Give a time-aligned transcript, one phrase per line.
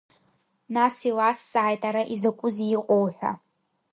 [0.75, 3.31] Нас илазҵааит ара изакәызеи иҟоу ҳәа.